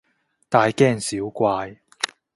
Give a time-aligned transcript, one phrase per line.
[0.49, 1.77] 大驚小怪